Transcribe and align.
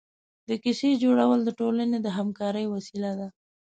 د 0.47 0.49
کیسې 0.63 0.89
جوړول 1.03 1.39
د 1.43 1.49
ټولنې 1.59 1.97
د 2.01 2.07
همکارۍ 2.17 2.65
وسیله 2.69 3.11
ده. 3.19 3.27